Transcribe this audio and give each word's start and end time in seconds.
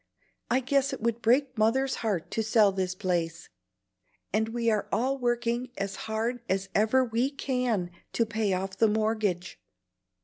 I 0.49 0.61
guess 0.61 0.93
it 0.93 1.01
would 1.01 1.21
break 1.21 1.55
Mother's 1.59 1.97
heart 2.01 2.31
to 2.31 2.41
sell 2.41 2.71
this 2.71 2.95
place, 2.95 3.49
and 4.33 4.49
we 4.49 4.71
are 4.71 4.87
all 4.91 5.15
working 5.19 5.69
as 5.77 5.95
hard 6.09 6.41
as 6.49 6.69
ever 6.73 7.05
we 7.05 7.29
can 7.29 7.91
to 8.13 8.25
pay 8.25 8.51
off 8.53 8.75
the 8.75 8.87
mortgage. 8.87 9.59